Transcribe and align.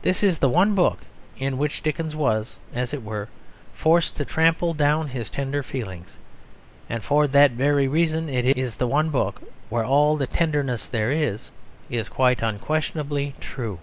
This 0.00 0.22
is 0.22 0.38
the 0.38 0.48
one 0.48 0.74
book 0.74 1.00
in 1.38 1.58
which 1.58 1.82
Dickens 1.82 2.16
was, 2.16 2.56
as 2.72 2.94
it 2.94 3.02
were, 3.02 3.28
forced 3.74 4.16
to 4.16 4.24
trample 4.24 4.72
down 4.72 5.08
his 5.08 5.28
tender 5.28 5.62
feelings; 5.62 6.16
and 6.88 7.04
for 7.04 7.26
that 7.26 7.50
very 7.50 7.86
reason 7.86 8.30
it 8.30 8.46
is 8.56 8.76
the 8.76 8.86
one 8.88 9.10
book 9.10 9.42
where 9.68 9.84
all 9.84 10.16
the 10.16 10.26
tenderness 10.26 10.88
there 10.88 11.10
is 11.10 11.50
is 11.90 12.08
quite 12.08 12.40
unquestionably 12.40 13.34
true. 13.40 13.78